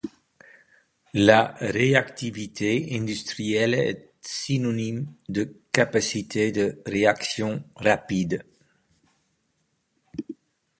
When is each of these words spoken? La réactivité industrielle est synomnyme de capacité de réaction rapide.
La 1.13 1.53
réactivité 1.59 2.87
industrielle 2.99 3.75
est 3.75 4.11
synomnyme 4.21 5.05
de 5.29 5.55
capacité 5.71 6.51
de 6.51 6.81
réaction 6.87 7.63
rapide. 7.75 8.41